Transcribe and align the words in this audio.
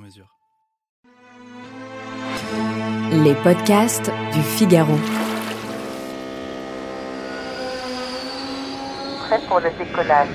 mesure. 0.00 0.26
Les 3.12 3.34
podcasts 3.34 4.10
du 4.32 4.40
Figaro. 4.40 4.96
Prêt 9.20 9.40
pour 9.46 9.60
le 9.60 9.70
décollage. 9.78 10.28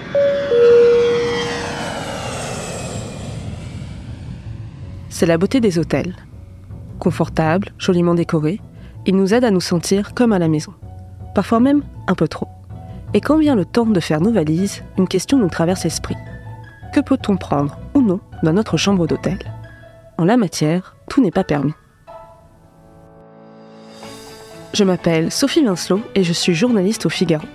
C'est 5.10 5.26
la 5.26 5.38
beauté 5.38 5.60
des 5.60 5.80
hôtels. 5.80 6.16
Confortables, 7.00 7.70
joliment 7.78 8.14
décorés, 8.14 8.60
ils 9.06 9.16
nous 9.16 9.34
aident 9.34 9.46
à 9.46 9.52
nous 9.52 9.62
sentir 9.62 10.14
comme 10.14 10.34
à 10.34 10.40
la 10.40 10.48
maison. 10.48 10.74
Parfois 11.34 11.60
même 11.60 11.84
un 12.08 12.16
peu 12.16 12.28
trop. 12.28 12.48
Et 13.14 13.22
quand 13.22 13.38
vient 13.38 13.56
le 13.56 13.66
temps 13.66 13.86
de 13.86 14.00
faire 14.00 14.22
nos 14.22 14.32
valises, 14.32 14.84
une 14.98 15.08
question 15.08 15.38
nous 15.38 15.50
traverse 15.50 15.84
l'esprit. 15.84 16.18
Que 16.94 17.00
peut-on 17.00 17.38
prendre 17.38 17.78
ou 17.94 18.02
non 18.02 18.20
dans 18.44 18.54
notre 18.54 18.78
chambre 18.78 19.08
d'hôtel? 19.08 19.40
En 20.18 20.24
la 20.24 20.38
matière, 20.38 20.96
tout 21.10 21.22
n'est 21.22 21.30
pas 21.30 21.44
permis. 21.44 21.74
Je 24.74 24.86
m'appelle 24.86 25.30
Sophie 25.30 25.64
Vincelot 25.64 26.02
et 26.16 26.24
je 26.24 26.32
suis 26.32 26.56
journaliste 26.56 27.06
au 27.06 27.10
Figaro. 27.10 27.46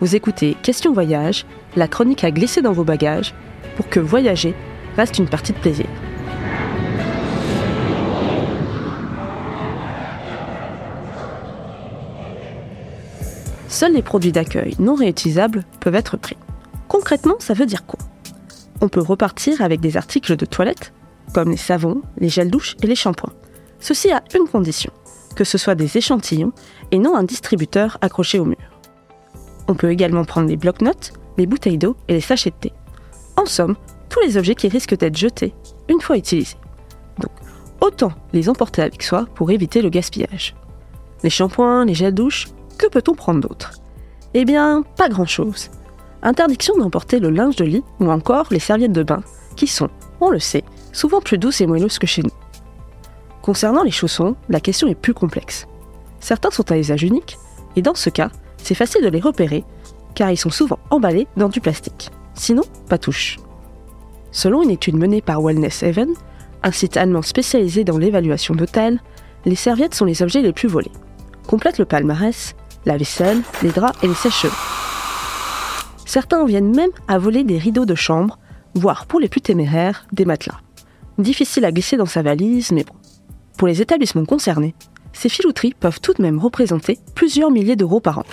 Vous 0.00 0.16
écoutez 0.16 0.56
Question 0.62 0.94
Voyage, 0.94 1.44
la 1.76 1.86
chronique 1.86 2.24
à 2.24 2.30
glisser 2.30 2.62
dans 2.62 2.72
vos 2.72 2.84
bagages 2.84 3.34
pour 3.76 3.90
que 3.90 4.00
voyager 4.00 4.54
reste 4.96 5.18
une 5.18 5.28
partie 5.28 5.52
de 5.52 5.58
plaisir. 5.58 5.86
Seuls 13.68 13.92
les 13.92 14.02
produits 14.02 14.32
d'accueil 14.32 14.74
non 14.78 14.94
réutilisables 14.94 15.64
peuvent 15.80 15.94
être 15.94 16.16
pris. 16.16 16.38
Concrètement, 16.88 17.36
ça 17.38 17.52
veut 17.52 17.66
dire 17.66 17.84
quoi? 17.84 18.00
On 18.80 18.88
peut 18.88 19.02
repartir 19.02 19.60
avec 19.60 19.80
des 19.80 19.98
articles 19.98 20.36
de 20.36 20.46
toilette, 20.46 20.92
comme 21.32 21.50
les 21.50 21.56
savons, 21.56 22.02
les 22.18 22.28
gels 22.28 22.50
douche 22.50 22.76
et 22.82 22.86
les 22.86 22.94
shampoings. 22.94 23.32
Ceci 23.80 24.10
à 24.10 24.22
une 24.34 24.48
condition, 24.48 24.92
que 25.36 25.44
ce 25.44 25.58
soit 25.58 25.74
des 25.74 25.96
échantillons 25.96 26.52
et 26.90 26.98
non 26.98 27.16
un 27.16 27.22
distributeur 27.22 27.98
accroché 28.00 28.38
au 28.38 28.44
mur. 28.44 28.56
On 29.68 29.74
peut 29.74 29.90
également 29.90 30.24
prendre 30.24 30.48
les 30.48 30.56
blocs-notes, 30.56 31.12
les 31.36 31.46
bouteilles 31.46 31.78
d'eau 31.78 31.96
et 32.08 32.14
les 32.14 32.20
sachets 32.20 32.50
de 32.50 32.56
thé. 32.56 32.72
En 33.36 33.46
somme, 33.46 33.76
tous 34.08 34.20
les 34.20 34.36
objets 34.36 34.54
qui 34.54 34.68
risquent 34.68 34.96
d'être 34.96 35.16
jetés 35.16 35.54
une 35.88 36.00
fois 36.00 36.16
utilisés. 36.16 36.56
Donc, 37.20 37.30
autant 37.80 38.12
les 38.32 38.48
emporter 38.48 38.82
avec 38.82 39.02
soi 39.02 39.26
pour 39.34 39.50
éviter 39.50 39.82
le 39.82 39.90
gaspillage. 39.90 40.56
Les 41.22 41.30
shampoings, 41.30 41.84
les 41.84 41.94
gels 41.94 42.14
douche, 42.14 42.48
que 42.78 42.86
peut-on 42.86 43.14
prendre 43.14 43.40
d'autre? 43.40 43.72
Eh 44.34 44.44
bien, 44.44 44.82
pas 44.96 45.08
grand-chose. 45.08 45.70
Interdiction 46.22 46.76
d'emporter 46.76 47.20
le 47.20 47.30
linge 47.30 47.56
de 47.56 47.64
lit 47.64 47.84
ou 48.00 48.10
encore 48.10 48.46
les 48.50 48.58
serviettes 48.58 48.92
de 48.92 49.02
bain, 49.02 49.22
qui 49.56 49.66
sont, 49.66 49.88
on 50.20 50.30
le 50.30 50.38
sait, 50.38 50.64
souvent 50.98 51.20
plus 51.20 51.38
douces 51.38 51.60
et 51.60 51.66
moelleuses 51.66 51.98
que 51.98 52.06
chez 52.06 52.22
nous. 52.22 52.32
Concernant 53.40 53.84
les 53.84 53.92
chaussons, 53.92 54.34
la 54.48 54.60
question 54.60 54.88
est 54.88 54.96
plus 54.96 55.14
complexe. 55.14 55.66
Certains 56.18 56.50
sont 56.50 56.70
à 56.72 56.76
usage 56.76 57.04
unique, 57.04 57.38
et 57.76 57.82
dans 57.82 57.94
ce 57.94 58.10
cas, 58.10 58.30
c'est 58.56 58.74
facile 58.74 59.02
de 59.02 59.08
les 59.08 59.20
repérer, 59.20 59.64
car 60.14 60.30
ils 60.30 60.36
sont 60.36 60.50
souvent 60.50 60.80
emballés 60.90 61.28
dans 61.36 61.48
du 61.48 61.60
plastique. 61.60 62.10
Sinon, 62.34 62.64
pas 62.88 62.98
touche. 62.98 63.38
Selon 64.32 64.62
une 64.62 64.70
étude 64.70 64.96
menée 64.96 65.22
par 65.22 65.40
Wellness 65.40 65.84
Haven, 65.84 66.10
un 66.64 66.72
site 66.72 66.96
allemand 66.96 67.22
spécialisé 67.22 67.84
dans 67.84 67.96
l'évaluation 67.96 68.54
d'hôtels, 68.54 69.00
les 69.44 69.54
serviettes 69.54 69.94
sont 69.94 70.04
les 70.04 70.22
objets 70.22 70.42
les 70.42 70.52
plus 70.52 70.68
volés. 70.68 70.90
Complète 71.46 71.78
le 71.78 71.84
palmarès, 71.84 72.56
la 72.84 72.96
vaisselle, 72.96 73.40
les 73.62 73.70
draps 73.70 74.02
et 74.02 74.08
les 74.08 74.14
sèches 74.14 74.46
Certains 76.04 76.40
en 76.40 76.44
viennent 76.44 76.74
même 76.74 76.90
à 77.06 77.18
voler 77.18 77.44
des 77.44 77.58
rideaux 77.58 77.86
de 77.86 77.94
chambre, 77.94 78.38
voire 78.74 79.06
pour 79.06 79.20
les 79.20 79.28
plus 79.28 79.40
téméraires, 79.40 80.06
des 80.12 80.24
matelas. 80.24 80.58
Difficile 81.18 81.64
à 81.64 81.72
glisser 81.72 81.96
dans 81.96 82.06
sa 82.06 82.22
valise, 82.22 82.70
mais 82.70 82.84
bon. 82.84 82.94
Pour 83.56 83.66
les 83.66 83.82
établissements 83.82 84.24
concernés, 84.24 84.76
ces 85.12 85.28
filouteries 85.28 85.74
peuvent 85.78 86.00
tout 86.00 86.14
de 86.14 86.22
même 86.22 86.38
représenter 86.38 86.96
plusieurs 87.16 87.50
milliers 87.50 87.74
d'euros 87.74 87.98
par 87.98 88.18
an. 88.18 88.24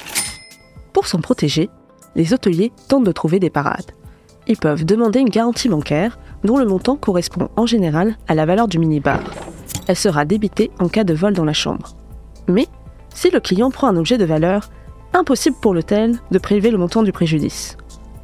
Pour 0.93 1.07
s'en 1.07 1.19
protéger, 1.19 1.69
les 2.15 2.31
hôteliers 2.31 2.71
tentent 2.87 3.05
de 3.05 3.11
trouver 3.11 3.39
des 3.39 3.49
parades. 3.49 3.91
Ils 4.47 4.57
peuvent 4.57 4.85
demander 4.85 5.19
une 5.19 5.29
garantie 5.29 5.67
bancaire 5.67 6.19
dont 6.43 6.59
le 6.59 6.65
montant 6.65 6.95
correspond 6.95 7.49
en 7.55 7.65
général 7.65 8.17
à 8.27 8.35
la 8.35 8.45
valeur 8.45 8.67
du 8.67 8.77
minibar. 8.77 9.19
Elle 9.87 9.95
sera 9.95 10.23
débitée 10.23 10.69
en 10.79 10.87
cas 10.87 11.03
de 11.03 11.15
vol 11.15 11.33
dans 11.33 11.43
la 11.43 11.53
chambre. 11.53 11.95
Mais 12.47 12.67
si 13.09 13.31
le 13.31 13.39
client 13.39 13.71
prend 13.71 13.87
un 13.87 13.97
objet 13.97 14.19
de 14.19 14.25
valeur, 14.25 14.69
impossible 15.13 15.57
pour 15.59 15.73
l'hôtel 15.73 16.19
de 16.29 16.37
prélever 16.37 16.69
le 16.69 16.77
montant 16.77 17.01
du 17.01 17.11
préjudice. 17.11 17.77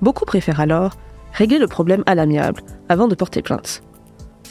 Beaucoup 0.04 0.26
préfèrent 0.26 0.60
alors 0.60 0.94
régler 1.34 1.58
le 1.58 1.68
problème 1.68 2.04
à 2.06 2.14
l'amiable 2.14 2.62
avant 2.90 3.08
de 3.08 3.16
porter 3.16 3.42
plainte. 3.42 3.82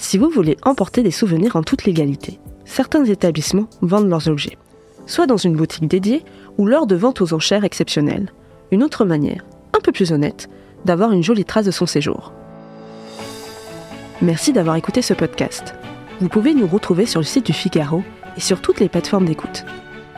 Si 0.01 0.17
vous 0.17 0.31
voulez 0.31 0.57
emporter 0.63 1.03
des 1.03 1.11
souvenirs 1.11 1.57
en 1.57 1.63
toute 1.63 1.85
légalité, 1.85 2.41
certains 2.65 3.05
établissements 3.05 3.69
vendent 3.83 4.09
leurs 4.09 4.29
objets, 4.29 4.57
soit 5.05 5.27
dans 5.27 5.37
une 5.37 5.55
boutique 5.55 5.87
dédiée 5.87 6.25
ou 6.57 6.67
lors 6.67 6.87
de 6.87 6.97
ventes 6.97 7.21
aux 7.21 7.35
enchères 7.35 7.65
exceptionnelles. 7.65 8.33
Une 8.71 8.83
autre 8.83 9.05
manière, 9.05 9.45
un 9.77 9.81
peu 9.81 9.93
plus 9.93 10.11
honnête, 10.11 10.49
d'avoir 10.87 11.13
une 11.13 11.23
jolie 11.23 11.45
trace 11.45 11.67
de 11.67 11.71
son 11.71 11.85
séjour. 11.85 12.33
Merci 14.23 14.55
d'avoir 14.55 14.77
écouté 14.77 15.03
ce 15.03 15.13
podcast. 15.13 15.75
Vous 16.23 16.31
pouvez 16.31 16.55
nous 16.55 16.67
retrouver 16.67 17.05
sur 17.05 17.21
le 17.21 17.27
site 17.27 17.45
du 17.45 17.53
Figaro 17.53 18.03
et 18.39 18.41
sur 18.41 18.63
toutes 18.63 18.81
les 18.81 18.89
plateformes 18.89 19.27
d'écoute. 19.27 19.67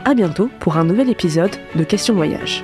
À 0.05 0.13
bientôt 0.13 0.49
pour 0.61 0.77
un 0.77 0.85
nouvel 0.85 1.09
épisode 1.09 1.51
de 1.75 1.83
Questions 1.83 2.15
Voyage. 2.15 2.63